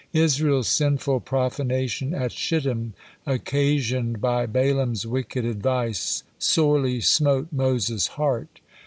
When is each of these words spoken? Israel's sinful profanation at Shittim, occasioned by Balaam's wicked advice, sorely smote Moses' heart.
Israel's 0.13 0.67
sinful 0.67 1.19
profanation 1.19 2.11
at 2.15 2.31
Shittim, 2.31 2.95
occasioned 3.27 4.19
by 4.19 4.47
Balaam's 4.47 5.05
wicked 5.05 5.45
advice, 5.45 6.23
sorely 6.39 6.99
smote 7.01 7.49
Moses' 7.51 8.07
heart. 8.17 8.61